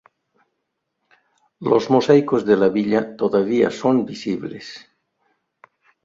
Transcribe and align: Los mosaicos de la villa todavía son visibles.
Los 1.59 1.91
mosaicos 1.91 2.43
de 2.43 2.57
la 2.57 2.69
villa 2.69 3.15
todavía 3.15 3.69
son 3.69 4.03
visibles. 4.03 4.87